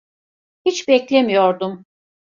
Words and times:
Hiç 0.65 0.87
beklemiyordum. 0.87 1.85